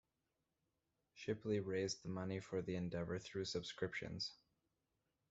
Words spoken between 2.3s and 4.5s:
for the endeavour through subscriptions.